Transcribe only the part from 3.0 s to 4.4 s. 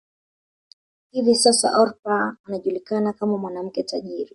kama mwanamke tajiri